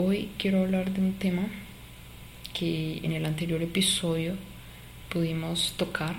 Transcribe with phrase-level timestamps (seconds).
[0.00, 1.48] hoy quiero hablar de un tema
[2.54, 4.36] que en el anterior episodio
[5.08, 6.14] pudimos tocar,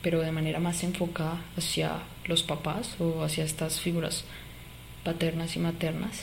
[0.00, 4.24] pero de manera más enfocada hacia los papás o hacia estas figuras
[5.04, 6.22] paternas y maternas.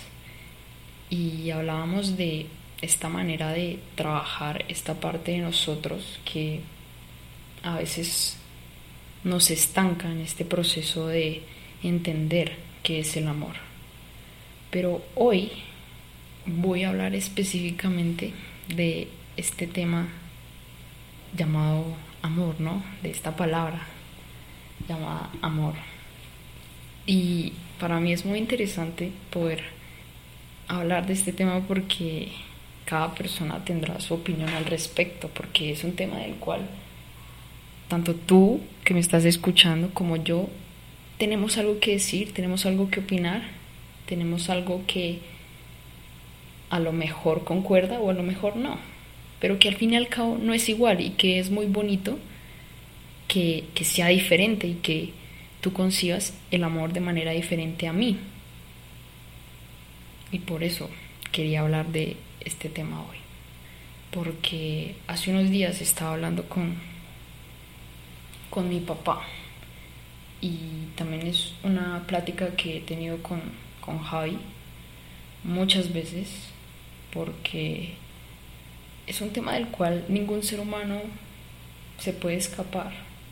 [1.12, 2.48] Y hablábamos de
[2.82, 6.62] esta manera de trabajar esta parte de nosotros que
[7.62, 8.38] a veces
[9.24, 11.44] nos estanca en este proceso de
[11.84, 13.54] entender qué es el amor.
[14.72, 15.52] Pero hoy
[16.48, 18.34] voy a hablar específicamente
[18.74, 20.08] de este tema
[21.36, 22.84] llamado amor, ¿no?
[23.04, 23.82] De esta palabra
[24.88, 25.74] llamada amor.
[27.06, 29.64] Y para mí es muy interesante poder
[30.68, 32.32] hablar de este tema porque
[32.86, 36.62] cada persona tendrá su opinión al respecto, porque es un tema del cual
[37.88, 40.50] tanto tú que me estás escuchando como yo
[41.18, 43.44] tenemos algo que decir, tenemos algo que opinar,
[44.06, 45.20] tenemos algo que
[46.70, 48.78] a lo mejor concuerda o a lo mejor no,
[49.40, 52.18] pero que al fin y al cabo no es igual y que es muy bonito
[53.28, 55.12] que, que sea diferente y que
[55.62, 58.18] tú concibas el amor de manera diferente a mí.
[60.32, 60.90] Y por eso
[61.32, 63.18] quería hablar de este tema hoy.
[64.12, 66.76] Porque hace unos días estaba hablando con,
[68.50, 69.22] con mi papá
[70.42, 73.42] y también es una plática que he tenido con,
[73.82, 74.38] con Javi
[75.44, 76.50] muchas veces
[77.18, 77.90] porque
[79.08, 81.02] es un tema del cual ningún ser humano
[81.98, 82.92] se puede escapar.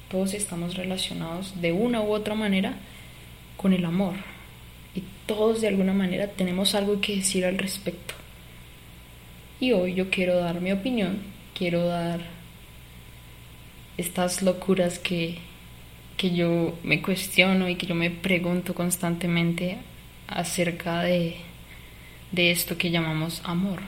[0.09, 2.77] Todos estamos relacionados de una u otra manera
[3.57, 4.15] con el amor
[4.95, 8.15] y todos de alguna manera tenemos algo que decir al respecto.
[9.59, 11.19] Y hoy yo quiero dar mi opinión,
[11.55, 12.21] quiero dar
[13.97, 15.37] estas locuras que,
[16.17, 19.77] que yo me cuestiono y que yo me pregunto constantemente
[20.27, 21.35] acerca de,
[22.31, 23.81] de esto que llamamos amor.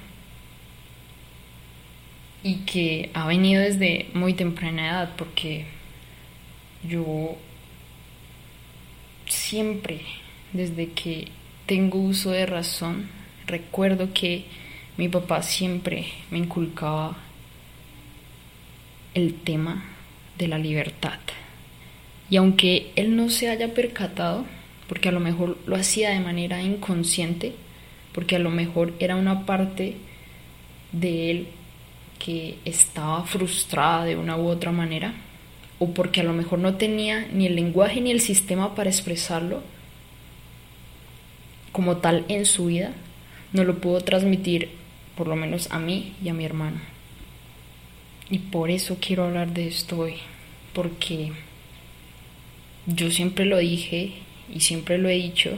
[2.43, 5.65] Y que ha venido desde muy temprana edad porque
[6.87, 7.37] yo
[9.25, 10.01] siempre
[10.53, 11.27] desde que
[11.65, 13.09] tengo uso de razón
[13.45, 14.45] recuerdo que
[14.97, 17.17] mi papá siempre me inculcaba
[19.13, 19.83] el tema
[20.37, 21.19] de la libertad.
[22.29, 24.45] Y aunque él no se haya percatado
[24.87, 27.53] porque a lo mejor lo hacía de manera inconsciente
[28.17, 29.95] porque a lo mejor era una parte
[30.91, 31.47] de él
[32.17, 35.13] que estaba frustrada de una u otra manera,
[35.77, 39.61] o porque a lo mejor no tenía ni el lenguaje ni el sistema para expresarlo
[41.71, 42.91] como tal en su vida,
[43.53, 44.71] no lo pudo transmitir
[45.15, 46.79] por lo menos a mí y a mi hermano.
[48.31, 50.15] Y por eso quiero hablar de esto hoy,
[50.73, 51.33] porque
[52.87, 54.13] yo siempre lo dije
[54.51, 55.51] y siempre lo he dicho,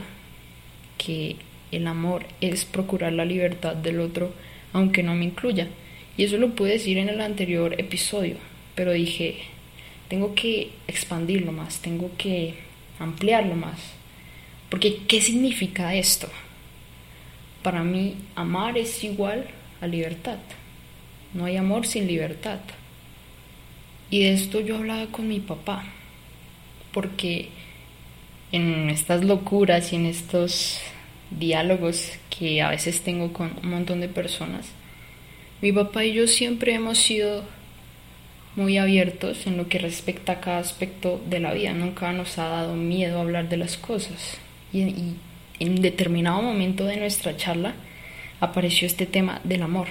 [0.98, 1.36] que
[1.72, 4.32] el amor es procurar la libertad del otro
[4.72, 5.68] aunque no me incluya.
[6.16, 8.36] Y eso lo pude decir en el anterior episodio,
[8.74, 9.36] pero dije,
[10.08, 12.54] tengo que expandirlo más, tengo que
[12.98, 13.80] ampliarlo más.
[14.68, 16.28] Porque, ¿qué significa esto?
[17.62, 19.46] Para mí, amar es igual
[19.80, 20.38] a libertad.
[21.34, 22.60] No hay amor sin libertad.
[24.10, 25.84] Y de esto yo hablaba con mi papá,
[26.92, 27.48] porque
[28.52, 30.80] en estas locuras y en estos
[31.30, 34.66] diálogos que a veces tengo con un montón de personas,
[35.60, 37.44] mi papá y yo siempre hemos sido
[38.56, 41.72] muy abiertos en lo que respecta a cada aspecto de la vida.
[41.72, 44.38] Nunca nos ha dado miedo hablar de las cosas.
[44.72, 45.16] Y, y
[45.58, 47.74] en determinado momento de nuestra charla
[48.40, 49.88] apareció este tema del amor.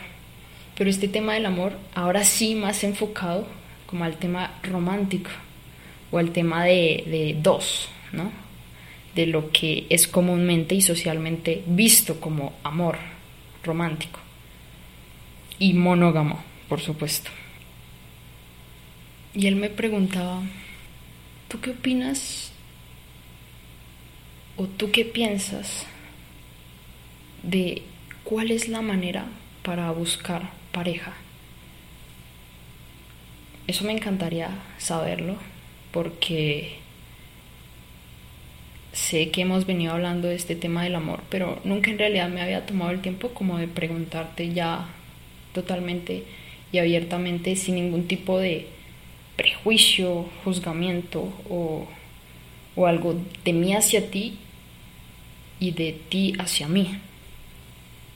[0.75, 3.47] Pero este tema del amor ahora sí más enfocado
[3.85, 5.29] como al tema romántico
[6.11, 8.31] o al tema de, de dos, ¿no?
[9.15, 12.97] De lo que es comúnmente y socialmente visto como amor
[13.63, 14.19] romántico
[15.59, 17.29] y monógamo, por supuesto.
[19.33, 20.41] Y él me preguntaba,
[21.47, 22.51] ¿tú qué opinas
[24.57, 25.85] o tú qué piensas
[27.43, 27.83] de
[28.23, 29.25] cuál es la manera
[29.63, 31.13] para buscar pareja?
[33.67, 34.49] Eso me encantaría
[34.79, 35.35] saberlo
[35.91, 36.79] porque
[38.99, 42.41] sé que hemos venido hablando de este tema del amor, pero nunca en realidad me
[42.41, 44.89] había tomado el tiempo como de preguntarte ya
[45.53, 46.25] totalmente
[46.71, 48.67] y abiertamente sin ningún tipo de
[49.37, 51.87] prejuicio, juzgamiento o,
[52.75, 53.15] o algo
[53.45, 54.37] de mí hacia ti
[55.59, 56.99] y de ti hacia mí.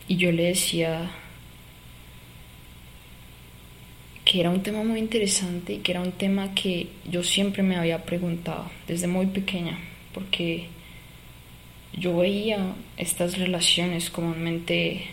[0.10, 1.12] Y yo le decía
[4.26, 7.78] que era un tema muy interesante y que era un tema que yo siempre me
[7.78, 9.80] había preguntado desde muy pequeña
[10.14, 10.68] porque
[11.94, 15.06] yo veía estas relaciones comúnmente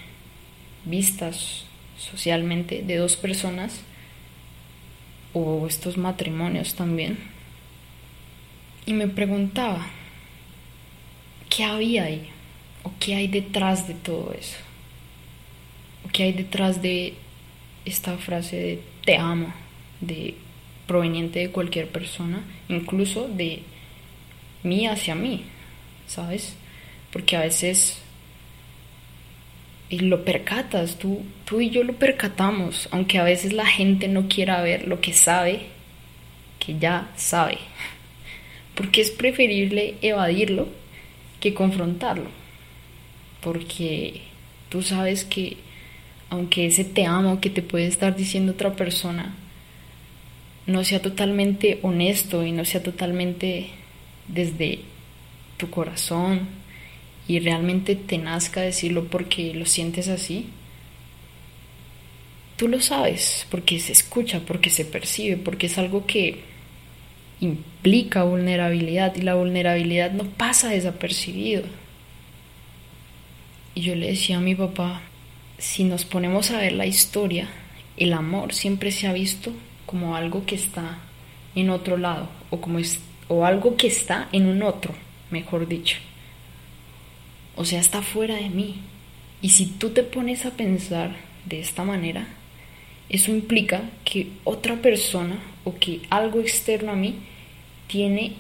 [0.85, 1.65] vistas
[1.99, 3.83] socialmente de dos personas
[5.33, 7.19] o estos matrimonios también.
[8.87, 9.87] Y me preguntaba,
[11.49, 12.29] ¿qué había ahí?
[12.83, 14.57] ¿O qué hay detrás de todo eso?
[16.07, 17.15] ¿O qué hay detrás de
[17.85, 19.53] esta frase de te amo,
[20.01, 20.35] de
[20.87, 23.63] proveniente de cualquier persona, incluso de
[24.63, 25.45] mí hacia mí,
[26.07, 26.55] ¿sabes?
[27.13, 27.99] Porque a veces
[29.91, 34.63] lo percatas, tú, tú y yo lo percatamos, aunque a veces la gente no quiera
[34.63, 35.63] ver lo que sabe,
[36.59, 37.59] que ya sabe,
[38.75, 40.69] porque es preferible evadirlo
[41.41, 42.31] que confrontarlo,
[43.41, 44.23] porque
[44.69, 45.57] tú sabes que
[46.29, 49.35] aunque ese te amo que te puede estar diciendo otra persona
[50.67, 53.71] no sea totalmente honesto y no sea totalmente
[54.33, 54.81] desde
[55.57, 56.49] tu corazón
[57.29, 60.47] y realmente te nazca decirlo porque lo sientes así,
[62.57, 66.41] tú lo sabes, porque se escucha, porque se percibe, porque es algo que
[67.41, 71.63] implica vulnerabilidad y la vulnerabilidad no pasa desapercibido.
[73.75, 75.01] Y yo le decía a mi papá,
[75.59, 77.49] si nos ponemos a ver la historia,
[77.97, 79.53] el amor siempre se ha visto
[79.87, 80.99] como algo que está
[81.55, 83.01] en otro lado o como es,
[83.31, 84.93] o algo que está en un otro,
[85.31, 85.99] mejor dicho.
[87.55, 88.81] O sea, está fuera de mí.
[89.41, 91.15] Y si tú te pones a pensar
[91.47, 92.27] de esta manera,
[93.09, 97.21] eso implica que otra persona o que algo externo a mí
[97.87, 98.33] tiene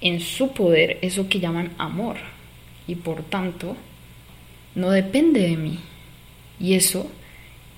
[0.00, 2.16] en su poder eso que llaman amor
[2.88, 3.76] y por tanto
[4.74, 5.78] no depende de mí.
[6.58, 7.08] Y eso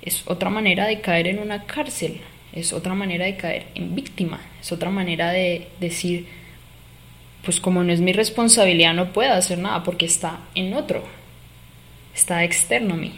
[0.00, 2.22] es otra manera de caer en una cárcel,
[2.54, 6.26] es otra manera de caer en víctima, es otra manera de decir,
[7.44, 11.04] pues como no es mi responsabilidad no puedo hacer nada porque está en otro,
[12.12, 13.12] está externo a mí.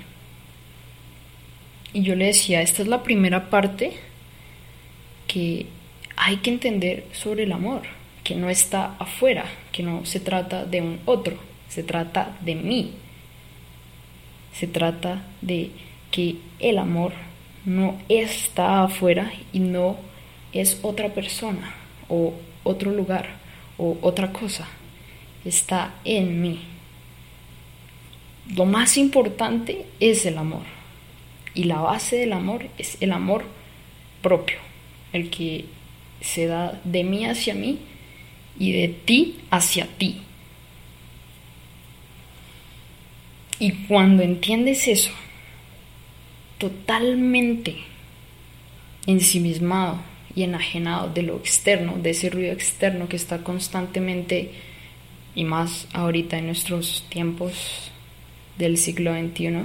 [1.94, 3.92] Y yo le decía, esta es la primera parte
[5.26, 5.64] que
[6.16, 7.80] hay que entender sobre el amor,
[8.24, 11.38] que no está afuera, que no se trata de un otro,
[11.70, 12.92] se trata de mí,
[14.52, 15.70] se trata de
[16.10, 17.14] que el amor
[17.64, 20.07] no está afuera y no
[20.52, 21.74] es otra persona
[22.08, 22.34] o
[22.64, 23.28] otro lugar
[23.76, 24.66] o otra cosa.
[25.44, 26.60] Está en mí.
[28.54, 30.62] Lo más importante es el amor.
[31.54, 33.44] Y la base del amor es el amor
[34.22, 34.58] propio,
[35.12, 35.66] el que
[36.20, 37.78] se da de mí hacia mí
[38.58, 40.20] y de ti hacia ti.
[43.60, 45.10] Y cuando entiendes eso,
[46.58, 47.76] totalmente
[49.06, 50.00] ensimismado
[50.34, 54.52] y enajenado de lo externo, de ese ruido externo que está constantemente,
[55.34, 57.90] y más ahorita en nuestros tiempos
[58.56, 59.64] del siglo XXI,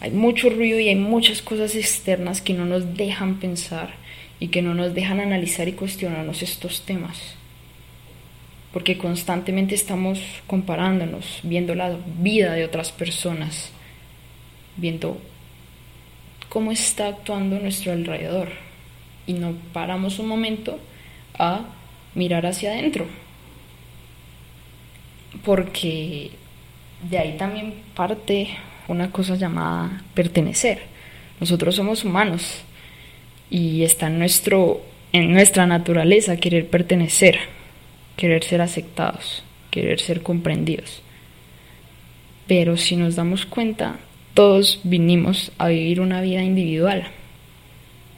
[0.00, 3.94] hay mucho ruido y hay muchas cosas externas que no nos dejan pensar
[4.40, 7.36] y que no nos dejan analizar y cuestionarnos estos temas.
[8.72, 13.70] Porque constantemente estamos comparándonos, viendo la vida de otras personas,
[14.76, 15.20] viendo
[16.48, 18.71] cómo está actuando nuestro alrededor
[19.26, 20.78] y no paramos un momento
[21.38, 21.62] a
[22.14, 23.06] mirar hacia adentro,
[25.44, 26.30] porque
[27.08, 28.48] de ahí también parte
[28.88, 30.82] una cosa llamada pertenecer.
[31.40, 32.62] Nosotros somos humanos
[33.50, 37.38] y está en, nuestro, en nuestra naturaleza querer pertenecer
[38.16, 41.02] querer ser aceptados, querer ser comprendidos.
[42.46, 43.96] Pero si nos damos cuenta,
[44.34, 47.08] todos vinimos a vivir una vida individual.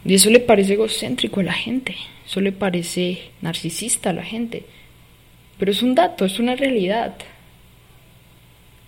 [0.04, 1.96] Y eso le parece egocéntrico a la gente,
[2.26, 4.64] eso le parece narcisista a la gente.
[5.58, 7.14] Pero es un dato, es una realidad.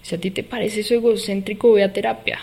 [0.03, 2.39] Si a ti te parece eso egocéntrico, ve a terapia.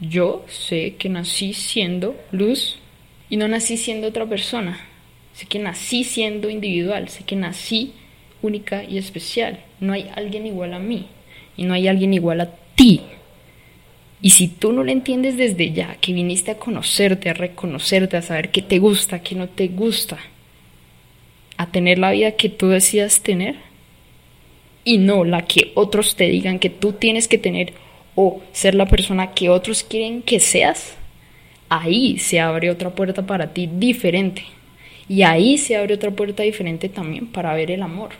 [0.00, 2.78] Yo sé que nací siendo luz
[3.30, 4.78] y no nací siendo otra persona.
[5.32, 7.92] Sé que nací siendo individual, sé que nací
[8.42, 9.60] única y especial.
[9.80, 11.06] No hay alguien igual a mí
[11.56, 13.00] y no hay alguien igual a ti.
[14.24, 18.22] Y si tú no lo entiendes desde ya, que viniste a conocerte, a reconocerte, a
[18.22, 20.16] saber qué te gusta, qué no te gusta,
[21.56, 23.56] a tener la vida que tú decidas tener
[24.84, 27.74] y no la que otros te digan que tú tienes que tener
[28.14, 30.94] o ser la persona que otros quieren que seas,
[31.68, 34.44] ahí se abre otra puerta para ti diferente.
[35.08, 38.10] Y ahí se abre otra puerta diferente también para ver el amor,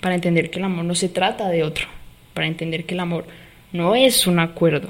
[0.00, 1.88] para entender que el amor no se trata de otro,
[2.32, 3.26] para entender que el amor
[3.74, 4.88] no es un acuerdo,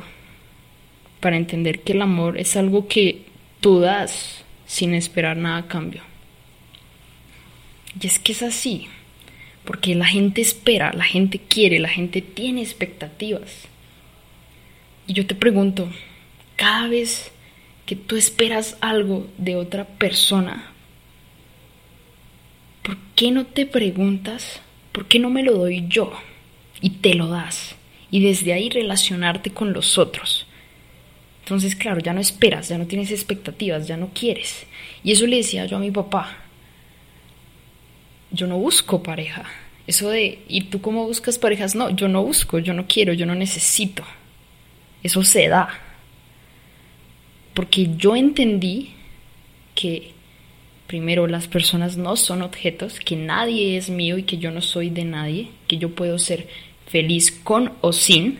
[1.19, 3.23] para entender que el amor es algo que
[3.61, 6.03] tú das sin esperar nada a cambio.
[7.99, 8.89] Y es que es así,
[9.65, 13.69] porque la gente espera, la gente quiere, la gente tiene expectativas.
[15.07, 15.89] Y yo te pregunto,
[16.57, 17.33] cada vez
[17.87, 20.73] que tú esperas algo de otra persona,
[22.83, 24.61] ¿por qué no te preguntas,
[24.93, 26.13] por qué no me lo doy yo?
[26.83, 27.77] Y te lo das.
[28.15, 30.47] Y desde ahí relacionarte con los otros.
[31.41, 34.69] Entonces, claro, ya no esperas, ya no tienes expectativas, ya no quieres.
[35.03, 36.37] Y eso le decía yo a mi papá.
[38.31, 39.47] Yo no busco pareja.
[39.89, 41.75] Eso de, ¿y tú cómo buscas parejas?
[41.75, 44.05] No, yo no busco, yo no quiero, yo no necesito.
[45.03, 45.71] Eso se da.
[47.53, 48.93] Porque yo entendí
[49.75, 50.13] que
[50.87, 54.91] primero las personas no son objetos, que nadie es mío y que yo no soy
[54.91, 56.47] de nadie, que yo puedo ser
[56.95, 58.39] feliz con o sin,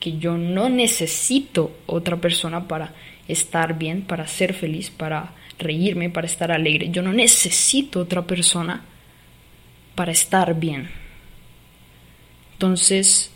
[0.00, 2.94] que yo no necesito otra persona para
[3.28, 6.88] estar bien, para ser feliz, para reírme, para estar alegre.
[6.90, 8.86] Yo no necesito otra persona
[9.94, 10.88] para estar bien.
[12.54, 13.32] Entonces,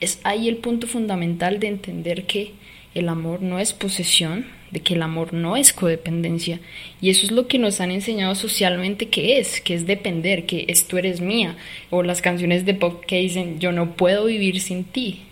[0.00, 2.54] es ahí el punto fundamental de entender que
[2.94, 6.60] el amor no es posesión, de que el amor no es codependencia.
[7.00, 10.66] Y eso es lo que nos han enseñado socialmente que es, que es depender, que
[10.68, 11.56] es tú eres mía.
[11.90, 15.22] O las canciones de pop que dicen yo no puedo vivir sin ti.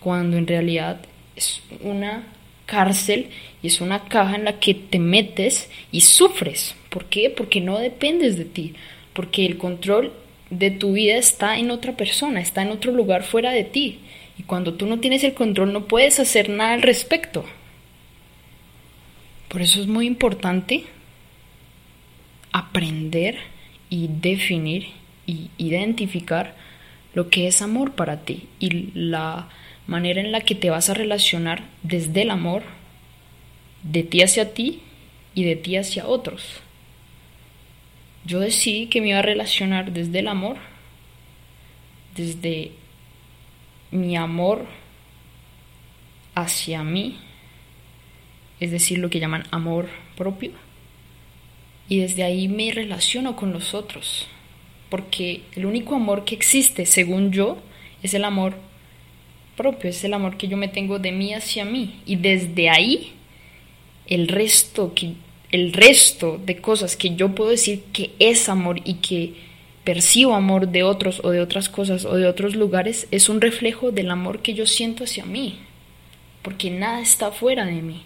[0.00, 1.00] Cuando en realidad
[1.34, 2.24] es una
[2.66, 3.28] cárcel
[3.62, 6.74] y es una caja en la que te metes y sufres.
[6.90, 7.30] ¿Por qué?
[7.30, 8.74] Porque no dependes de ti.
[9.12, 10.12] Porque el control
[10.50, 14.00] de tu vida está en otra persona, está en otro lugar fuera de ti.
[14.38, 17.44] Y cuando tú no tienes el control no puedes hacer nada al respecto.
[19.48, 20.84] Por eso es muy importante
[22.52, 23.38] aprender
[23.88, 24.88] y definir
[25.26, 26.54] y identificar
[27.14, 29.48] lo que es amor para ti y la
[29.86, 32.62] manera en la que te vas a relacionar desde el amor
[33.82, 34.82] de ti hacia ti
[35.34, 36.60] y de ti hacia otros.
[38.24, 40.56] Yo decidí que me iba a relacionar desde el amor,
[42.16, 42.72] desde
[43.90, 44.66] mi amor
[46.34, 47.18] hacia mí
[48.60, 50.52] es decir, lo que llaman amor propio.
[51.88, 54.26] Y desde ahí me relaciono con los otros,
[54.88, 57.58] porque el único amor que existe, según yo,
[58.02, 58.54] es el amor
[59.56, 62.00] propio, es el amor que yo me tengo de mí hacia mí.
[62.06, 63.12] Y desde ahí,
[64.06, 65.12] el resto, que,
[65.50, 69.34] el resto de cosas que yo puedo decir que es amor y que
[69.86, 73.92] percibo amor de otros o de otras cosas o de otros lugares, es un reflejo
[73.92, 75.60] del amor que yo siento hacia mí,
[76.42, 78.02] porque nada está fuera de mí.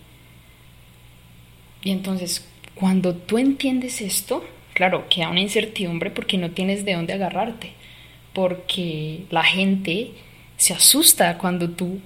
[1.82, 4.44] Y entonces, cuando tú entiendes esto,
[4.74, 7.72] claro, queda una incertidumbre porque no tienes de dónde agarrarte,
[8.34, 10.10] porque la gente
[10.58, 11.98] se asusta cuando tú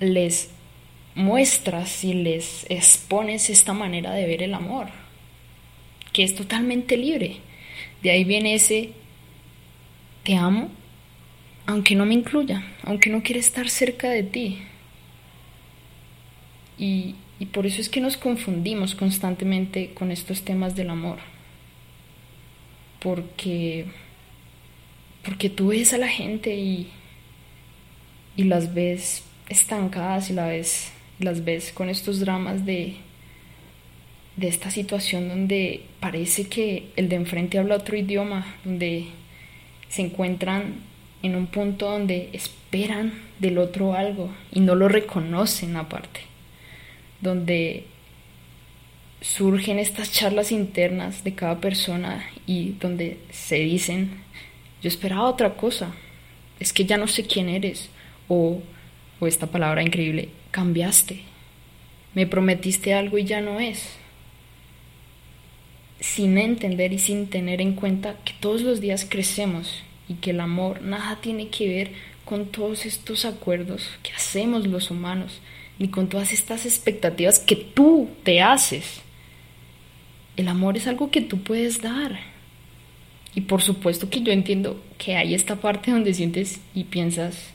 [0.00, 0.48] les
[1.14, 4.86] muestras y les expones esta manera de ver el amor,
[6.14, 7.42] que es totalmente libre.
[8.02, 8.92] De ahí viene ese
[10.22, 10.68] te amo,
[11.66, 14.58] aunque no me incluya, aunque no quiera estar cerca de ti.
[16.78, 21.18] Y, y por eso es que nos confundimos constantemente con estos temas del amor.
[23.00, 23.86] Porque,
[25.24, 26.90] porque tú ves a la gente y,
[28.36, 32.96] y las ves estancadas y la ves, las ves con estos dramas de,
[34.38, 39.06] de esta situación donde parece que el de enfrente habla otro idioma, donde
[39.88, 40.76] se encuentran
[41.22, 46.28] en un punto donde esperan del otro algo y no lo reconocen aparte
[47.20, 47.84] donde
[49.20, 54.22] surgen estas charlas internas de cada persona y donde se dicen,
[54.80, 55.92] yo esperaba otra cosa,
[56.60, 57.90] es que ya no sé quién eres,
[58.28, 58.62] o,
[59.18, 61.22] o esta palabra increíble, cambiaste,
[62.14, 63.97] me prometiste algo y ya no es,
[66.00, 70.40] sin entender y sin tener en cuenta que todos los días crecemos y que el
[70.40, 71.90] amor nada tiene que ver
[72.24, 75.40] con todos estos acuerdos que hacemos los humanos,
[75.78, 79.02] ni con todas estas expectativas que tú te haces.
[80.36, 82.18] El amor es algo que tú puedes dar.
[83.34, 87.50] Y por supuesto que yo entiendo que hay esta parte donde sientes y piensas,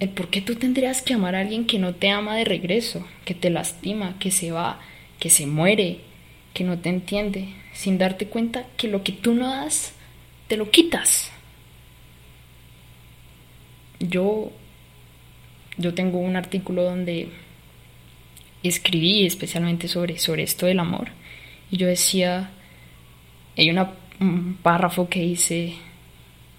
[0.00, 3.06] el por qué tú tendrías que amar a alguien que no te ama de regreso,
[3.24, 4.80] que te lastima, que se va,
[5.18, 6.00] que se muere,
[6.54, 9.92] que no te entiende, sin darte cuenta que lo que tú no das,
[10.48, 11.30] te lo quitas.
[14.00, 14.52] Yo
[15.80, 17.28] yo tengo un artículo donde
[18.62, 21.08] escribí especialmente sobre, sobre esto del amor
[21.70, 22.50] y yo decía,
[23.56, 25.74] hay un párrafo que dice,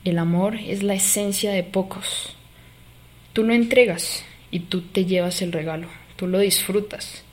[0.04, 2.36] el amor es la esencia de pocos.
[3.34, 7.24] Tú lo entregas y tú te llevas el regalo, tú lo disfrutas.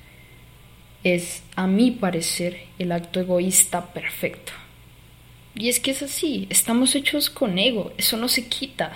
[1.04, 4.52] Es, a mi parecer, el acto egoísta perfecto.
[5.54, 8.92] Y es que es así, estamos hechos con ego, eso no se quita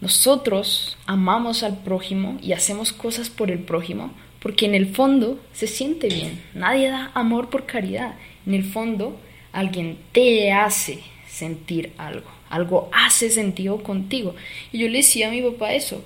[0.00, 4.12] Nosotros amamos al prójimo y hacemos cosas por el prójimo
[4.46, 6.40] porque en el fondo se siente bien.
[6.54, 8.14] Nadie da amor por caridad.
[8.46, 9.18] En el fondo
[9.52, 12.30] alguien te hace sentir algo.
[12.48, 14.36] Algo hace sentido contigo.
[14.70, 16.04] Y yo le decía a mi papá eso.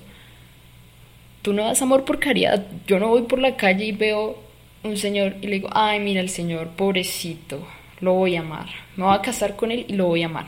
[1.43, 2.65] Tú no das amor por caridad.
[2.87, 4.41] Yo no voy por la calle y veo
[4.83, 7.67] un señor y le digo, ay, mira el señor, pobrecito,
[7.99, 8.67] lo voy a amar.
[8.95, 10.47] Me voy a casar con él y lo voy a amar.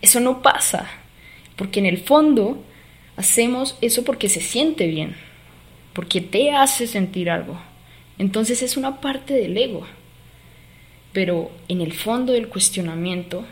[0.00, 0.88] Eso no pasa.
[1.56, 2.62] Porque en el fondo
[3.16, 5.16] hacemos eso porque se siente bien.
[5.92, 7.58] Porque te hace sentir algo.
[8.18, 9.86] Entonces es una parte del ego.
[11.12, 13.44] Pero en el fondo del cuestionamiento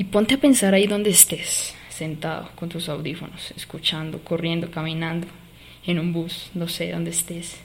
[0.00, 5.26] y ponte a pensar ahí donde estés, sentado con tus audífonos, escuchando, corriendo, caminando,
[5.86, 7.58] en un bus, no sé dónde estés.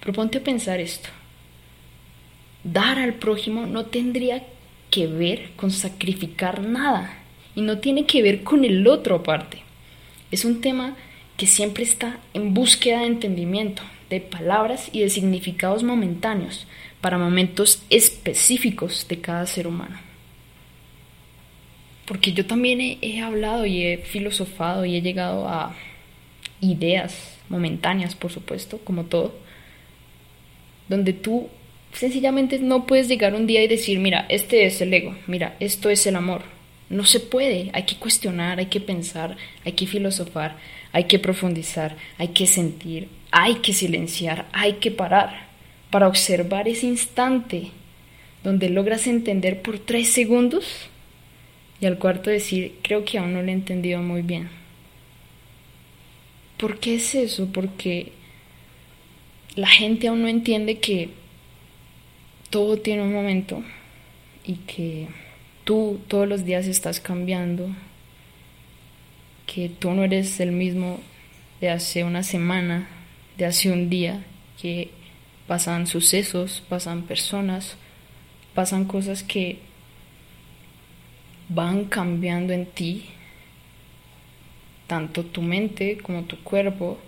[0.00, 1.08] Pero ponte a pensar esto.
[2.64, 4.42] Dar al prójimo no tendría
[4.90, 7.18] que ver con sacrificar nada
[7.54, 9.62] y no tiene que ver con el otro aparte.
[10.30, 10.96] Es un tema
[11.36, 16.66] que siempre está en búsqueda de entendimiento, de palabras y de significados momentáneos
[17.00, 20.10] para momentos específicos de cada ser humano
[22.10, 25.76] porque yo también he, hablado y he filosofado y he llegado a
[26.60, 29.32] ideas momentáneas, por supuesto, como todo,
[30.90, 31.48] donde tú
[31.92, 35.88] sencillamente no puedes llegar un día y decir, mira, este es el ego, mira, esto
[35.88, 36.42] es el amor.
[36.88, 40.56] No se puede, hay que cuestionar, hay que pensar, hay que filosofar,
[40.90, 45.46] hay que profundizar, hay que sentir, hay que silenciar, hay que parar
[45.90, 47.68] para observar ese instante
[48.42, 50.88] donde logras entender por tres segundos
[51.80, 54.48] y al cuarto decir, creo que aún no lo he entendido muy bien.
[56.56, 57.48] ¿Por qué es eso?
[57.52, 58.10] Porque
[59.56, 61.10] la gente aún no entiende que
[62.50, 63.62] todo tiene un momento
[64.44, 65.08] y que
[65.64, 67.68] tú todos los días estás cambiando,
[69.46, 71.00] que tú no eres el mismo
[71.60, 72.88] de hace una semana,
[73.36, 74.24] de hace un día,
[74.60, 74.90] que
[75.46, 77.76] pasan sucesos, pasan personas,
[78.54, 79.58] pasan cosas que
[81.48, 83.06] van cambiando en ti,
[84.86, 86.98] tanto tu mente como tu cuerpo,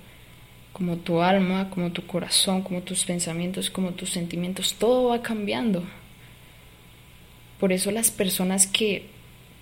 [0.73, 5.85] como tu alma, como tu corazón, como tus pensamientos, como tus sentimientos, todo va cambiando.
[7.61, 9.07] Por eso las personas que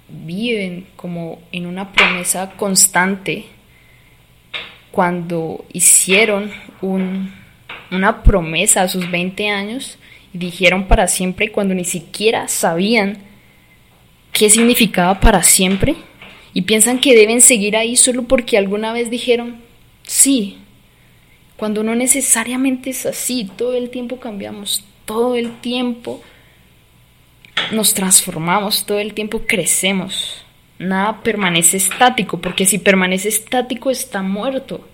[0.08, 3.46] viven como en una promesa constante,
[4.90, 9.98] cuando hicieron una promesa a sus 20 años
[10.32, 13.18] y dijeron para siempre cuando ni siquiera sabían
[14.32, 15.94] qué significaba para siempre
[16.52, 19.60] y piensan que deben seguir ahí solo porque alguna vez dijeron
[20.02, 20.58] sí,
[21.60, 26.22] cuando no necesariamente es así, todo el tiempo cambiamos, todo el tiempo
[27.70, 30.42] nos transformamos, todo el tiempo crecemos,
[30.78, 34.88] nada permanece estático, porque si permanece estático está muerto.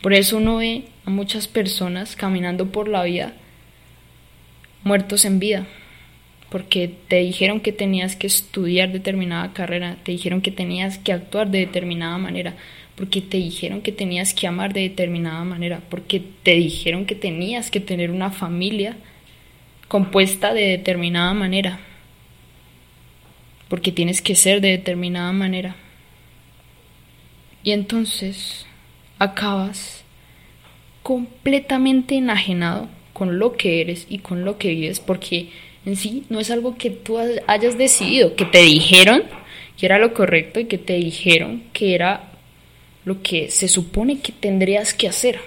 [0.00, 3.34] Por eso uno ve a muchas personas caminando por la vida
[4.82, 5.68] muertos en vida
[6.52, 11.50] porque te dijeron que tenías que estudiar determinada carrera, te dijeron que tenías que actuar
[11.50, 12.56] de determinada manera,
[12.96, 17.70] porque te dijeron que tenías que amar de determinada manera, porque te dijeron que tenías
[17.70, 18.96] que tener una familia
[19.88, 21.80] compuesta de determinada manera,
[23.68, 25.76] porque tienes que ser de determinada manera.
[27.64, 28.66] Y entonces
[29.18, 30.04] acabas
[31.02, 35.50] completamente enajenado con lo que eres y con lo que vives, porque
[35.84, 39.22] en sí no es algo que tú hayas decidido, que te dijeron
[39.76, 42.31] que era lo correcto y que te dijeron que era
[43.04, 45.40] lo que se supone que tendrías que hacer.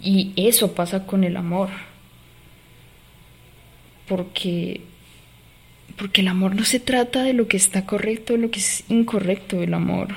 [0.00, 1.70] Y eso pasa con el amor.
[4.06, 4.80] Porque
[5.96, 8.84] porque el amor no se trata de lo que está correcto o lo que es
[8.88, 10.14] incorrecto, el amor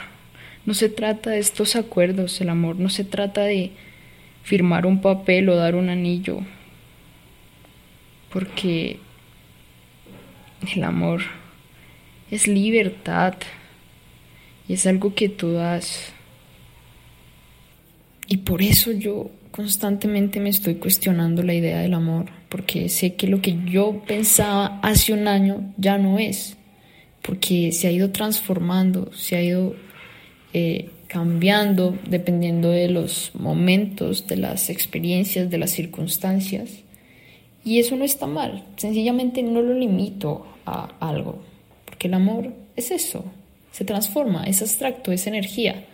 [0.63, 3.71] no se trata de estos acuerdos, el amor no se trata de
[4.43, 6.41] firmar un papel o dar un anillo
[8.31, 8.99] porque
[10.73, 11.21] el amor
[12.29, 13.35] es libertad
[14.73, 16.13] es algo que tú das.
[18.27, 23.27] Y por eso yo constantemente me estoy cuestionando la idea del amor, porque sé que
[23.27, 26.57] lo que yo pensaba hace un año ya no es,
[27.21, 29.75] porque se ha ido transformando, se ha ido
[30.53, 36.69] eh, cambiando dependiendo de los momentos, de las experiencias, de las circunstancias.
[37.63, 41.43] Y eso no está mal, sencillamente no lo limito a algo,
[41.85, 43.25] porque el amor es eso,
[43.71, 45.85] se transforma, es abstracto, es energía.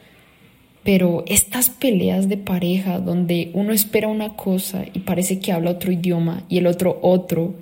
[0.83, 5.91] Pero estas peleas de pareja donde uno espera una cosa y parece que habla otro
[5.91, 7.55] idioma y el otro otro,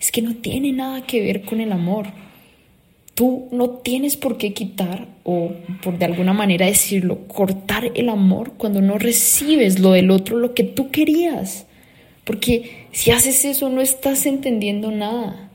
[0.00, 2.06] es que no tiene nada que ver con el amor.
[3.14, 8.54] tú no tienes por qué quitar o por de alguna manera decirlo, cortar el amor
[8.56, 11.66] cuando no recibes lo del otro, lo que tú querías.
[12.24, 15.50] Porque si haces eso no estás entendiendo nada.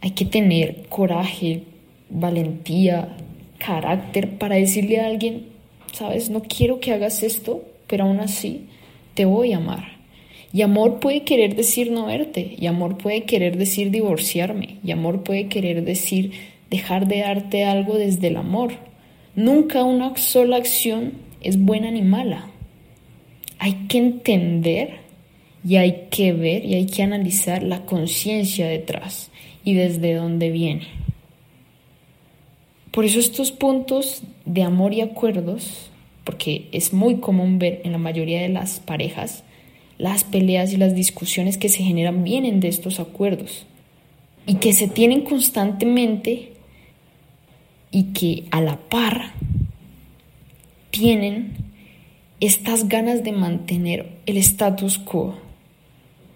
[0.00, 1.64] Hay que tener coraje,
[2.08, 3.16] valentía,
[3.58, 5.46] carácter para decirle a alguien,
[5.92, 8.66] sabes, no quiero que hagas esto, pero aún así
[9.14, 9.96] te voy a amar.
[10.52, 15.22] Y amor puede querer decir no verte, y amor puede querer decir divorciarme, y amor
[15.22, 16.32] puede querer decir
[16.70, 18.72] dejar de darte algo desde el amor.
[19.34, 22.48] Nunca una sola acción es buena ni mala.
[23.58, 25.06] Hay que entender
[25.66, 29.30] y hay que ver y hay que analizar la conciencia detrás
[29.64, 31.05] y desde dónde viene.
[32.96, 35.90] Por eso estos puntos de amor y acuerdos,
[36.24, 39.44] porque es muy común ver en la mayoría de las parejas,
[39.98, 43.66] las peleas y las discusiones que se generan vienen de estos acuerdos
[44.46, 46.54] y que se tienen constantemente
[47.90, 49.32] y que a la par
[50.90, 51.52] tienen
[52.40, 55.34] estas ganas de mantener el status quo.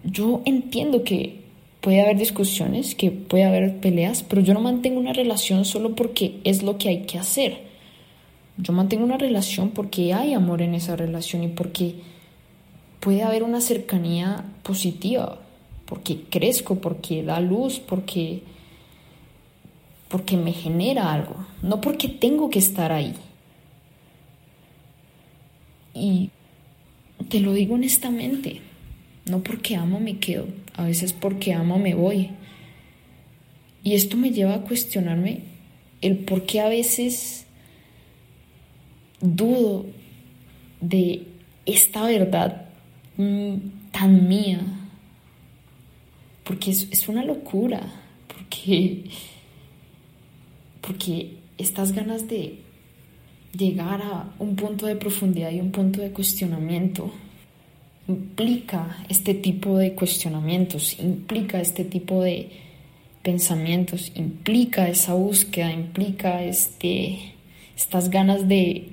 [0.03, 1.40] Yo entiendo que
[1.81, 6.39] puede haber discusiones, que puede haber peleas, pero yo no mantengo una relación solo porque
[6.43, 7.59] es lo que hay que hacer.
[8.57, 11.95] Yo mantengo una relación porque hay amor en esa relación y porque
[12.99, 15.39] puede haber una cercanía positiva,
[15.87, 18.43] porque crezco, porque da luz, porque
[20.07, 23.13] porque me genera algo, no porque tengo que estar ahí.
[25.93, 26.29] Y
[27.29, 28.61] te lo digo honestamente,
[29.31, 32.31] no porque amo me quedo, a veces porque amo me voy.
[33.81, 35.39] Y esto me lleva a cuestionarme
[36.01, 37.45] el por qué a veces
[39.21, 39.85] dudo
[40.81, 41.27] de
[41.65, 42.65] esta verdad
[43.15, 43.55] mm,
[43.91, 44.59] tan mía.
[46.43, 47.81] Porque es, es una locura,
[48.27, 49.05] porque,
[50.81, 52.59] porque estas ganas de
[53.57, 57.13] llegar a un punto de profundidad y un punto de cuestionamiento
[58.11, 62.49] implica este tipo de cuestionamientos, implica este tipo de
[63.23, 67.33] pensamientos, implica esa búsqueda, implica este,
[67.75, 68.89] estas ganas de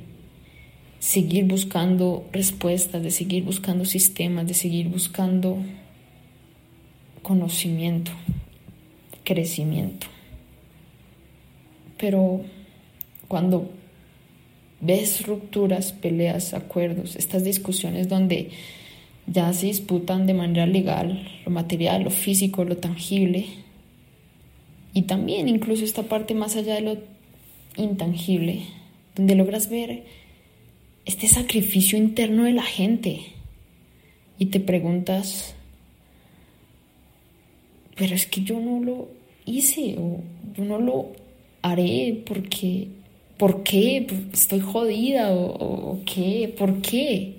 [1.00, 5.58] seguir buscando respuestas, de seguir buscando sistemas, de seguir buscando
[7.22, 8.12] conocimiento,
[9.24, 10.06] crecimiento.
[11.96, 12.42] Pero
[13.26, 13.70] cuando
[14.80, 18.50] ves rupturas, peleas, acuerdos, estas discusiones donde
[19.30, 23.46] ya se disputan de manera legal lo material, lo físico, lo tangible
[24.98, 26.96] y también incluso esta parte más allá de lo
[27.76, 28.62] intangible,
[29.14, 30.02] donde logras ver
[31.04, 33.20] este sacrificio interno de la gente
[34.38, 35.54] y te preguntas,
[37.94, 39.08] pero es que yo no lo
[39.44, 40.20] hice o
[40.56, 41.12] yo no lo
[41.62, 42.88] haré porque,
[43.36, 44.06] ¿por qué?
[44.32, 46.52] ¿Estoy jodida o, o qué?
[46.58, 47.37] ¿Por qué?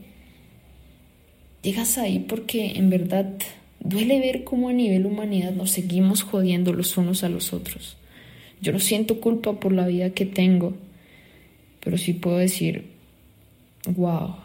[1.61, 3.33] Llegas ahí porque en verdad
[3.79, 7.97] duele ver cómo a nivel humanidad nos seguimos jodiendo los unos a los otros.
[8.61, 10.75] Yo no siento culpa por la vida que tengo,
[11.79, 12.85] pero sí puedo decir,
[13.87, 14.35] wow,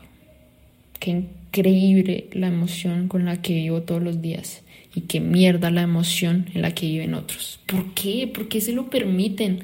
[1.01, 4.63] qué increíble la emoción con la que vivo todos los días
[4.95, 7.61] y qué mierda la emoción en la que viven otros.
[7.67, 8.31] ¿Por qué?
[8.33, 9.61] ¿Por qué se lo permiten?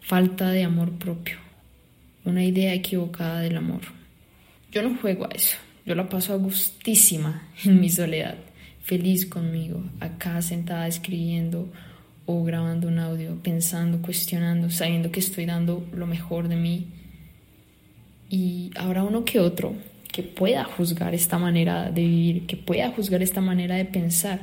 [0.00, 1.36] Falta de amor propio,
[2.24, 3.82] una idea equivocada del amor.
[4.72, 5.58] Yo no juego a eso.
[5.84, 8.36] Yo la paso a gustísima en mi soledad,
[8.82, 11.68] feliz conmigo, acá sentada escribiendo
[12.24, 16.86] o grabando un audio, pensando, cuestionando, sabiendo que estoy dando lo mejor de mí.
[18.30, 19.74] Y habrá uno que otro
[20.12, 24.40] que pueda juzgar esta manera de vivir, que pueda juzgar esta manera de pensar.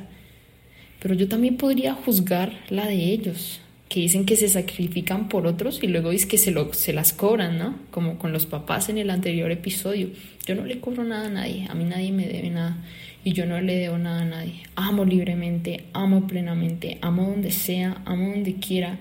[1.00, 5.80] Pero yo también podría juzgar la de ellos, que dicen que se sacrifican por otros
[5.82, 7.74] y luego es que se, lo, se las cobran, ¿no?
[7.90, 10.10] Como con los papás en el anterior episodio.
[10.46, 12.78] Yo no le cobro nada a nadie, a mí nadie me debe nada
[13.24, 14.62] y yo no le debo nada a nadie.
[14.76, 18.96] Amo libremente, amo plenamente, amo donde sea, amo donde quiera,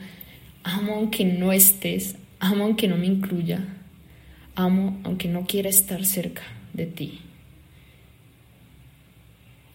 [0.64, 3.64] amo aunque no estés, amo aunque no me incluya,
[4.56, 6.42] amo aunque no quiera estar cerca
[6.74, 7.20] de ti.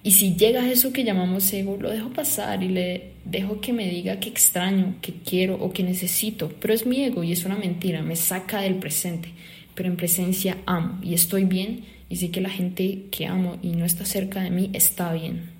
[0.03, 3.89] Y si llega eso que llamamos ego, lo dejo pasar y le dejo que me
[3.89, 6.51] diga que extraño, que quiero o que necesito.
[6.61, 9.31] Pero es mi ego y es una mentira, me saca del presente.
[9.75, 13.71] Pero en presencia amo y estoy bien y sé que la gente que amo y
[13.71, 15.51] no está cerca de mí está bien.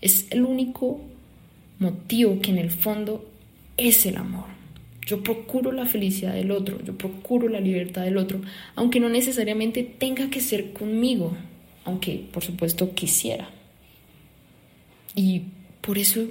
[0.00, 1.00] Es el único
[1.78, 3.28] motivo que en el fondo
[3.76, 4.46] es el amor.
[5.04, 8.40] Yo procuro la felicidad del otro, yo procuro la libertad del otro,
[8.76, 11.36] aunque no necesariamente tenga que ser conmigo,
[11.84, 13.50] aunque por supuesto quisiera.
[15.16, 15.42] Y
[15.80, 16.26] por eso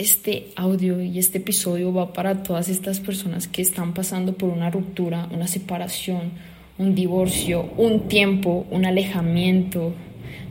[0.00, 4.70] este audio y este episodio va para todas estas personas que están pasando por una
[4.70, 6.32] ruptura, una separación,
[6.78, 9.92] un divorcio, un tiempo, un alejamiento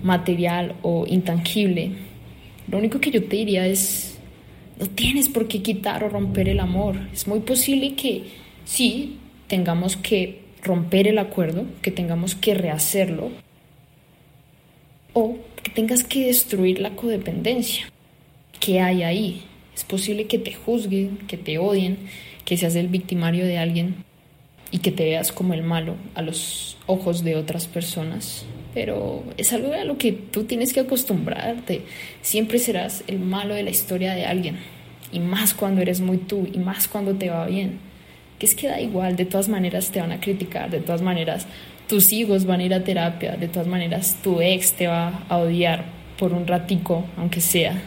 [0.04, 1.94] material o intangible.
[2.70, 4.20] Lo único que yo te diría es,
[4.80, 6.96] no tienes por qué quitar o romper el amor.
[7.12, 8.26] Es muy posible que
[8.66, 13.32] sí tengamos que romper el acuerdo, que tengamos que rehacerlo
[15.14, 17.92] o que tengas que destruir la codependencia.
[18.60, 19.44] ¿Qué hay ahí?
[19.76, 21.98] Es posible que te juzguen, que te odien,
[22.44, 24.04] que seas el victimario de alguien
[24.72, 28.46] y que te veas como el malo a los ojos de otras personas.
[28.74, 31.84] Pero es algo a lo que tú tienes que acostumbrarte.
[32.22, 34.58] Siempre serás el malo de la historia de alguien.
[35.12, 37.80] Y más cuando eres muy tú, y más cuando te va bien.
[38.38, 41.48] Que es que da igual, de todas maneras te van a criticar, de todas maneras
[41.88, 45.38] tus hijos van a ir a terapia, de todas maneras tu ex te va a
[45.38, 45.86] odiar
[46.20, 47.82] por un ratico, aunque sea,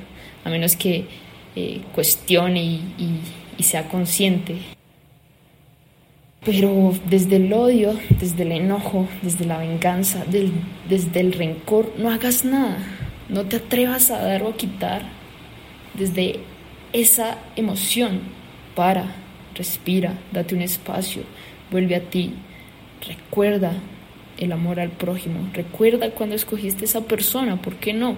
[0.45, 1.07] a menos que
[1.57, 3.21] eh, cuestione y,
[3.59, 4.57] y sea consciente.
[6.45, 12.45] Pero desde el odio, desde el enojo, desde la venganza, desde el rencor, no hagas
[12.45, 12.79] nada.
[13.29, 15.03] No te atrevas a dar o a quitar.
[15.95, 16.41] Desde
[16.93, 18.23] esa emoción,
[18.75, 19.15] para,
[19.55, 21.23] respira, date un espacio,
[21.71, 22.35] vuelve a ti.
[23.07, 23.75] Recuerda
[24.37, 25.49] el amor al prójimo.
[25.53, 28.17] Recuerda cuando escogiste esa persona, ¿por qué no?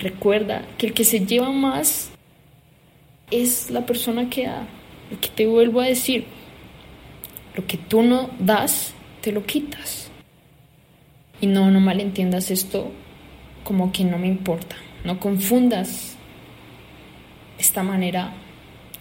[0.00, 2.10] Recuerda que el que se lleva más
[3.30, 4.66] es la persona que da.
[5.10, 6.24] El que te vuelvo a decir,
[7.54, 10.10] lo que tú no das, te lo quitas.
[11.40, 12.92] Y no, no malentiendas esto
[13.62, 14.76] como que no me importa.
[15.04, 16.16] No confundas
[17.58, 18.32] esta manera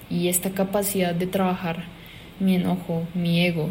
[0.10, 1.86] y esta capacidad de trabajar
[2.40, 3.70] mi enojo, mi ego,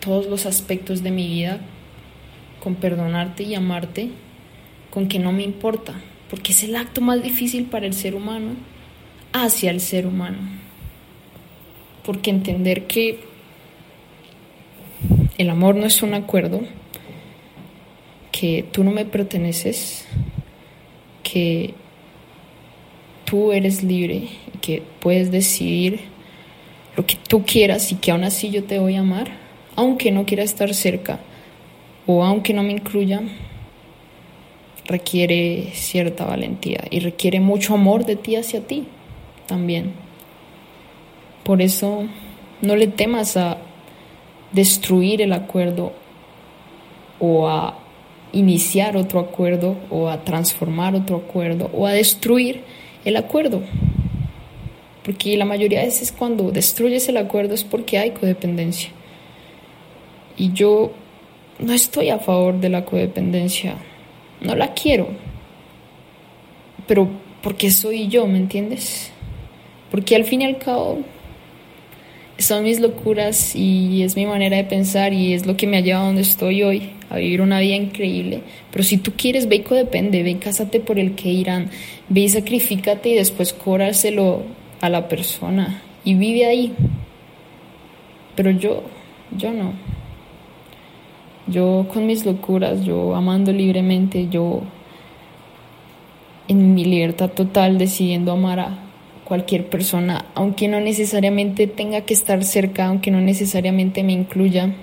[0.00, 1.60] todos los aspectos de mi vida
[2.62, 4.10] con perdonarte y amarte,
[4.92, 5.94] con que no me importa,
[6.28, 8.50] porque es el acto más difícil para el ser humano
[9.32, 10.36] hacia el ser humano.
[12.04, 13.20] Porque entender que
[15.38, 16.60] el amor no es un acuerdo,
[18.30, 20.06] que tú no me perteneces,
[21.22, 21.72] que
[23.24, 26.00] tú eres libre y que puedes decidir
[26.98, 29.30] lo que tú quieras y que aún así yo te voy a amar,
[29.74, 31.18] aunque no quiera estar cerca
[32.06, 33.22] o aunque no me incluya,
[34.86, 38.86] requiere cierta valentía y requiere mucho amor de ti hacia ti
[39.46, 39.92] también.
[41.44, 42.04] Por eso
[42.60, 43.58] no le temas a
[44.52, 45.92] destruir el acuerdo
[47.18, 47.78] o a
[48.32, 52.62] iniciar otro acuerdo o a transformar otro acuerdo o a destruir
[53.04, 53.62] el acuerdo.
[55.04, 58.90] Porque la mayoría de veces cuando destruyes el acuerdo es porque hay codependencia.
[60.36, 60.92] Y yo
[61.58, 63.76] no estoy a favor de la codependencia.
[64.42, 65.08] No la quiero.
[66.86, 67.08] Pero
[67.42, 69.10] porque soy yo, ¿me entiendes?
[69.90, 71.00] Porque al fin y al cabo
[72.38, 75.80] son mis locuras y es mi manera de pensar y es lo que me ha
[75.80, 78.40] llevado a donde estoy hoy, a vivir una vida increíble.
[78.70, 81.70] Pero si tú quieres, ve y depende, ve y cásate por el que irán,
[82.08, 84.42] ve y sacrifícate y después cóbraselo
[84.80, 86.74] a la persona y vive ahí.
[88.34, 88.82] Pero yo,
[89.36, 89.72] yo no.
[91.46, 94.62] Yo con mis locuras, yo amando libremente, yo
[96.46, 98.78] en mi libertad total decidiendo amar a
[99.24, 104.74] cualquier persona, aunque no necesariamente tenga que estar cerca, aunque no necesariamente me incluya.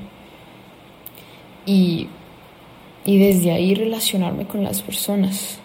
[1.65, 2.08] Y,
[3.06, 5.60] desde ahí relacionarme con las personas.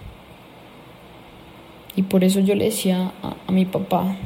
[1.95, 4.17] Y por eso yo le decía a, a mi papá,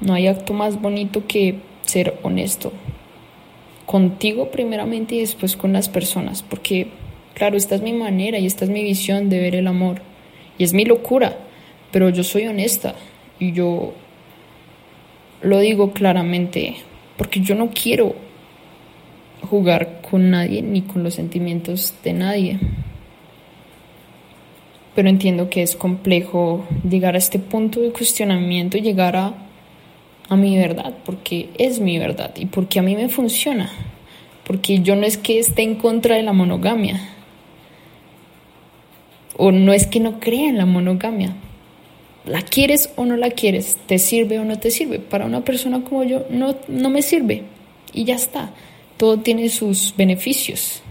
[0.00, 2.72] no hay acto más bonito que ser honesto
[3.92, 6.86] contigo primeramente y después con las personas, porque
[7.34, 10.00] claro, esta es mi manera y esta es mi visión de ver el amor.
[10.56, 11.36] Y es mi locura,
[11.90, 12.94] pero yo soy honesta
[13.38, 13.92] y yo
[15.42, 16.76] lo digo claramente
[17.18, 18.14] porque yo no quiero
[19.50, 22.60] jugar con nadie ni con los sentimientos de nadie.
[24.94, 29.34] Pero entiendo que es complejo llegar a este punto de cuestionamiento llegar a,
[30.28, 33.70] a mi verdad, porque es mi verdad y porque a mí me funciona.
[34.44, 37.00] Porque yo no es que esté en contra de la monogamia,
[39.36, 41.34] o no es que no crea en la monogamia.
[42.24, 43.78] ¿La quieres o no la quieres?
[43.86, 45.00] ¿Te sirve o no te sirve?
[45.00, 47.42] Para una persona como yo no, no me sirve.
[47.92, 48.50] Y ya está.
[48.96, 50.82] Todo tiene sus beneficios.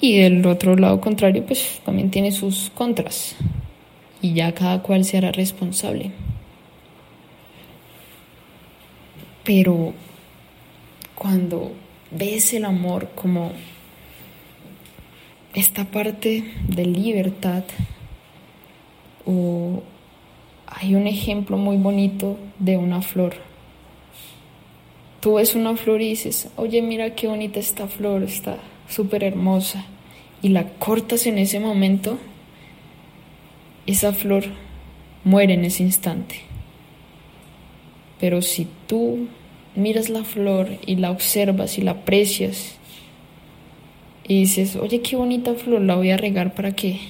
[0.00, 3.36] Y del otro lado contrario, pues también tiene sus contras.
[4.22, 6.10] Y ya cada cual se hará responsable.
[9.44, 9.92] Pero
[11.14, 11.72] cuando
[12.10, 13.52] ves el amor como
[15.54, 17.64] esta parte de libertad
[19.26, 19.82] o
[20.66, 23.34] hay un ejemplo muy bonito de una flor.
[25.20, 29.84] Tú ves una flor y dices, oye, mira qué bonita esta flor, está súper hermosa.
[30.40, 32.18] Y la cortas en ese momento,
[33.86, 34.44] esa flor
[35.22, 36.51] muere en ese instante.
[38.22, 39.26] Pero si tú
[39.74, 42.78] miras la flor y la observas y la aprecias
[44.28, 47.00] y dices, oye, qué bonita flor, la voy a regar para que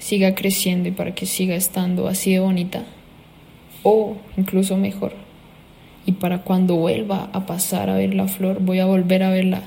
[0.00, 2.82] siga creciendo y para que siga estando así de bonita
[3.84, 5.12] o incluso mejor.
[6.04, 9.62] Y para cuando vuelva a pasar a ver la flor, voy a volver a verla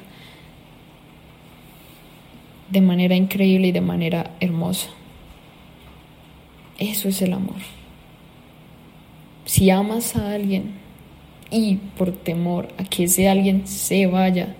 [2.69, 4.89] de manera increíble y de manera hermosa.
[6.77, 7.82] Eso es el amor.
[9.45, 10.73] Si amas a alguien
[11.51, 14.55] y por temor a que ese alguien se vaya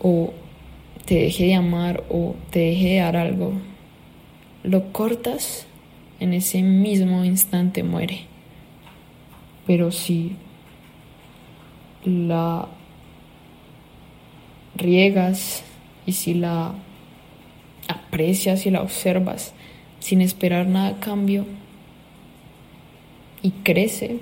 [0.00, 0.32] o
[1.04, 3.52] te deje de amar o te deje de dar algo,
[4.62, 5.66] lo cortas,
[6.20, 8.20] en ese mismo instante muere.
[9.66, 10.36] Pero si
[12.04, 12.68] la
[14.76, 15.64] riegas
[16.06, 16.74] y si la
[17.88, 19.52] aprecias y la observas
[19.98, 21.46] sin esperar nada a cambio
[23.42, 24.18] y crece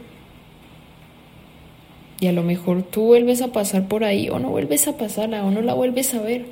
[2.21, 5.45] y a lo mejor tú vuelves a pasar por ahí o no vuelves a pasarla
[5.45, 6.47] o no la vuelves a ver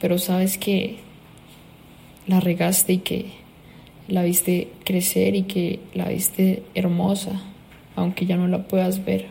[0.00, 0.96] pero sabes que
[2.26, 3.44] la regaste y que
[4.08, 7.42] la viste crecer y que la viste hermosa,
[7.96, 9.26] aunque ya no la puedas ver.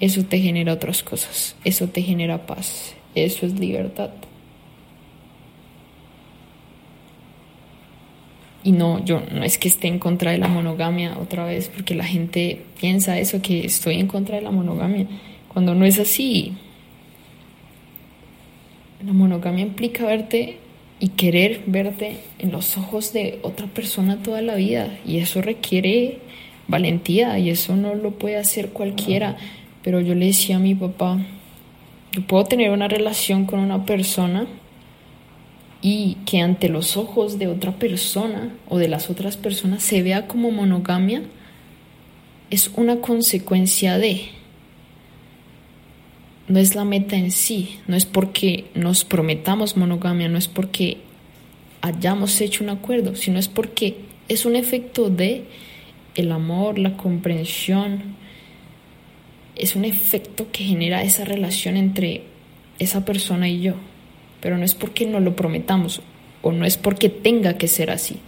[0.00, 4.10] Eso te genera otras cosas, eso te genera paz, eso es libertad.
[8.66, 11.94] Y no, yo no es que esté en contra de la monogamia otra vez, porque
[11.94, 15.06] la gente piensa eso, que estoy en contra de la monogamia,
[15.46, 16.52] cuando no es así.
[19.06, 20.58] La monogamia implica verte
[20.98, 24.98] y querer verte en los ojos de otra persona toda la vida.
[25.06, 26.18] Y eso requiere
[26.66, 29.36] valentía y eso no lo puede hacer cualquiera.
[29.84, 31.20] Pero yo le decía a mi papá,
[32.10, 34.48] yo puedo tener una relación con una persona
[35.88, 40.26] y que ante los ojos de otra persona o de las otras personas se vea
[40.26, 41.22] como monogamia,
[42.50, 44.22] es una consecuencia de.
[46.48, 50.96] No es la meta en sí, no es porque nos prometamos monogamia, no es porque
[51.82, 55.44] hayamos hecho un acuerdo, sino es porque es un efecto de
[56.16, 58.16] el amor, la comprensión,
[59.54, 62.24] es un efecto que genera esa relación entre
[62.80, 63.74] esa persona y yo,
[64.46, 66.02] pero no es porque no lo prometamos
[66.40, 68.20] o no es porque tenga que ser así,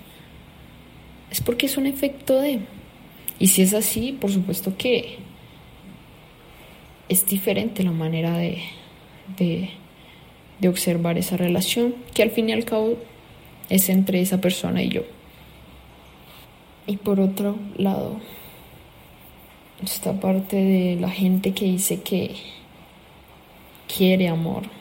[1.31, 2.59] es porque es un efecto de...
[3.39, 5.19] Y si es así, por supuesto que
[7.09, 8.59] es diferente la manera de,
[9.39, 12.99] de, observar esa relación, que al fin y al cabo
[13.69, 15.03] es entre esa persona y yo.
[16.89, 18.19] Y por otro lado,
[19.85, 22.35] esta parte de la gente que dice que
[23.87, 24.78] quiere amor.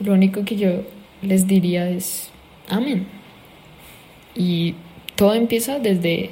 [0.00, 0.82] Lo único que yo
[1.22, 2.30] les diría es,
[2.68, 3.06] amén.
[4.34, 4.74] Y
[5.14, 6.30] todo empieza desde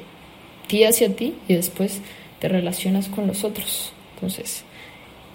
[0.66, 2.00] ti hacia ti y después
[2.38, 3.92] te relacionas con los otros.
[4.14, 4.64] Entonces,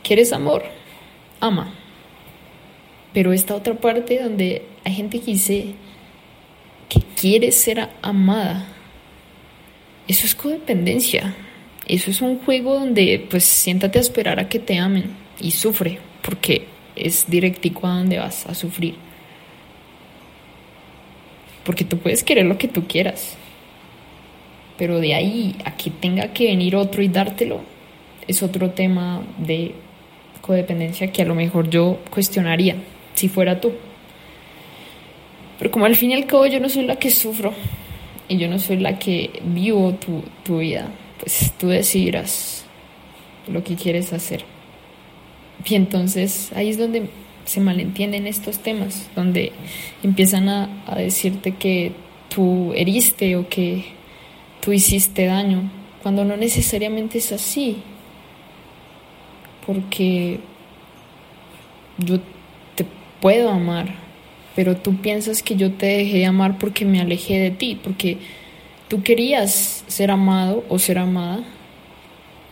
[0.04, 0.64] ¿quieres amor?
[1.40, 1.74] Ama.
[3.14, 5.76] Pero esta otra parte donde hay gente que dice
[6.90, 8.66] que quiere ser amada,
[10.08, 11.36] eso es codependencia.
[11.88, 16.00] Eso es un juego donde pues siéntate a esperar a que te amen y sufre,
[16.22, 18.96] porque es directico a donde vas a sufrir.
[21.64, 23.38] Porque tú puedes querer lo que tú quieras,
[24.78, 27.62] pero de ahí a que tenga que venir otro y dártelo,
[28.28, 29.74] es otro tema de
[30.42, 32.76] codependencia que a lo mejor yo cuestionaría
[33.14, 33.72] si fuera tú.
[35.58, 37.54] Pero como al fin y al cabo yo no soy la que sufro
[38.28, 42.66] y yo no soy la que vivo tu, tu vida, pues tú decidirás
[43.48, 44.53] lo que quieres hacer.
[45.66, 47.10] Y entonces ahí es donde
[47.46, 49.52] se malentienden estos temas, donde
[50.02, 51.94] empiezan a, a decirte que
[52.30, 53.86] tú heriste o que
[54.62, 55.70] tú hiciste daño,
[56.02, 57.78] cuando no necesariamente es así.
[59.66, 60.40] Porque
[61.98, 62.20] yo
[62.76, 62.86] te
[63.22, 63.96] puedo amar,
[64.56, 68.18] pero tú piensas que yo te dejé de amar porque me alejé de ti, porque
[68.88, 71.44] tú querías ser amado o ser amada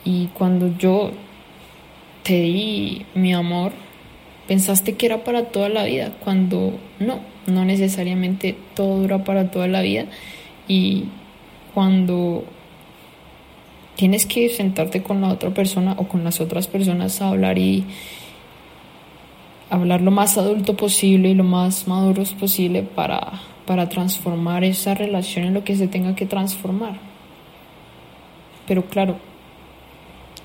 [0.03, 1.11] y cuando yo
[2.23, 3.71] te di mi amor,
[4.47, 9.67] pensaste que era para toda la vida, cuando no, no necesariamente todo dura para toda
[9.67, 10.05] la vida
[10.67, 11.05] y
[11.73, 12.43] cuando
[13.95, 17.85] tienes que sentarte con la otra persona o con las otras personas a hablar y,
[19.71, 25.45] hablar lo más adulto posible y lo más maduros posible para, para transformar esa relación
[25.45, 26.97] en lo que se tenga que transformar.
[28.67, 29.15] Pero claro,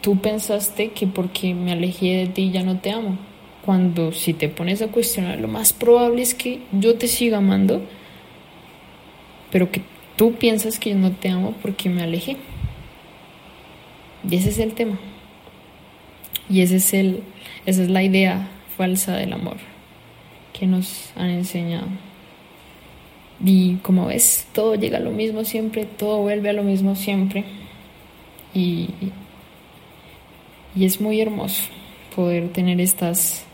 [0.06, 3.18] tú pensaste que porque me alejé de ti ya no te amo.
[3.64, 7.82] Cuando si te pones a cuestionar, lo más probable es que yo te siga amando,
[9.50, 9.82] pero que
[10.14, 12.36] tú piensas que yo no te amo porque me alejé.
[14.30, 14.96] Y ese es el tema.
[16.48, 17.24] Y ese es el,
[17.66, 19.56] esa es la idea falsa del amor
[20.52, 21.88] que nos han enseñado.
[23.44, 27.44] Y como ves, todo llega a lo mismo siempre, todo vuelve a lo mismo siempre.
[28.54, 28.90] Y,
[30.76, 31.62] y es muy hermoso
[32.14, 33.44] poder tener estas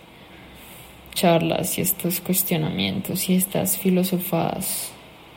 [1.14, 4.92] charlas y estos cuestionamientos y estas filosofadas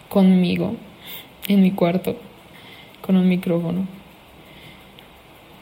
[0.10, 0.76] conmigo
[1.48, 2.18] en mi cuarto
[3.02, 3.86] con un micrófono.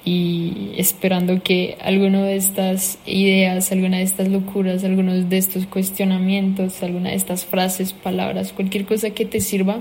[0.06, 6.84] Y esperando que alguna de estas ideas, alguna de estas locuras, algunos de estos cuestionamientos,
[6.84, 9.80] alguna de estas frases, palabras, cualquier cosa que te sirva,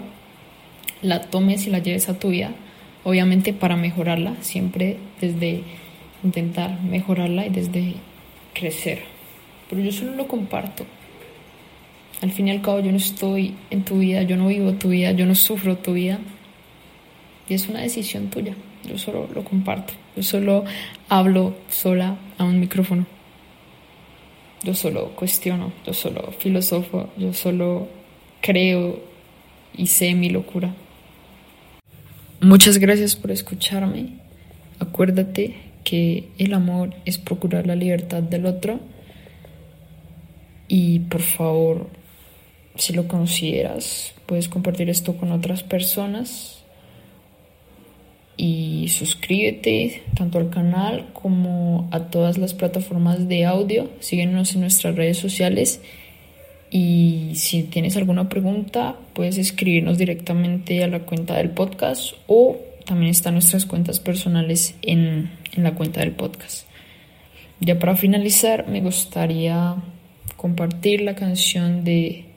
[1.02, 2.52] la tomes y la lleves a tu vida,
[3.02, 5.64] obviamente para mejorarla, siempre desde
[6.24, 7.94] intentar mejorarla y desde
[8.54, 9.00] crecer.
[9.68, 10.84] Pero yo solo lo comparto.
[12.20, 14.90] Al fin y al cabo yo no estoy en tu vida, yo no vivo tu
[14.90, 16.18] vida, yo no sufro tu vida.
[17.48, 18.54] Y es una decisión tuya.
[18.88, 19.92] Yo solo lo comparto.
[20.16, 20.64] Yo solo
[21.08, 23.06] hablo sola a un micrófono.
[24.62, 27.88] Yo solo cuestiono, yo solo filosofo, yo solo
[28.40, 29.00] creo
[29.76, 30.72] y sé mi locura.
[32.40, 34.18] Muchas gracias por escucharme.
[34.78, 38.80] Acuérdate que el amor es procurar la libertad del otro.
[40.68, 41.88] Y por favor,
[42.76, 46.62] si lo consideras, puedes compartir esto con otras personas
[48.36, 53.90] y suscríbete tanto al canal como a todas las plataformas de audio.
[54.00, 55.80] Síguenos en nuestras redes sociales
[56.70, 63.10] y si tienes alguna pregunta puedes escribirnos directamente a la cuenta del podcast o también
[63.10, 66.66] están nuestras cuentas personales en, en la cuenta del podcast.
[67.60, 69.76] Ya para finalizar me gustaría
[70.36, 72.32] compartir la canción de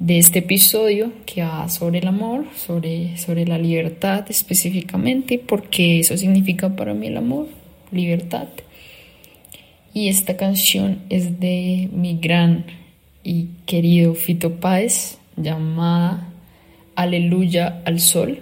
[0.00, 6.16] de este episodio que va sobre el amor, sobre, sobre la libertad específicamente, porque eso
[6.16, 7.48] significa para mí el amor,
[7.92, 8.48] libertad.
[9.92, 12.64] Y esta canción es de mi gran
[13.22, 16.32] y querido Fito Páez, llamada
[16.94, 18.40] Aleluya al Sol.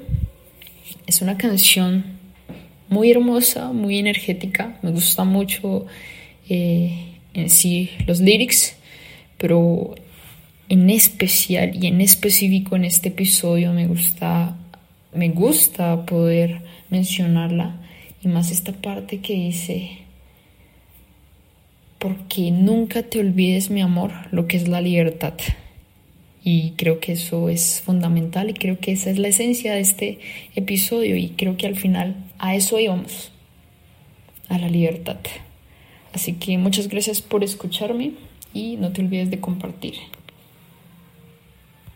[1.07, 2.05] Es una canción
[2.89, 5.87] muy hermosa, muy energética, me gusta mucho
[6.49, 8.77] eh, en sí los lyrics,
[9.37, 9.95] pero
[10.69, 14.57] en especial y en específico en este episodio me gusta,
[15.15, 17.77] me gusta poder mencionarla
[18.23, 19.99] y más esta parte que dice,
[21.99, 25.35] porque nunca te olvides mi amor lo que es la libertad.
[26.45, 30.19] Y creo que eso es fundamental y creo que esa es la esencia de este
[30.55, 33.33] episodio y creo que al final a eso íbamos,
[34.49, 35.19] a la libertad.
[36.13, 38.13] Así que muchas gracias por escucharme
[38.55, 39.95] y no te olvides de compartir.